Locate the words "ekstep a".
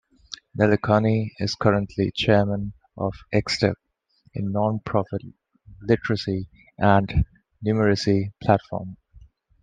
3.35-4.41